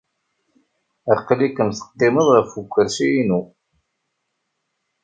Aql-ikem 1.13 1.69
teqqimeḍ 1.73 2.27
ɣef 2.35 2.51
ukersi-inu. 2.61 3.41